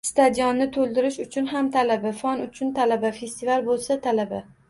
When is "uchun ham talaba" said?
1.23-2.13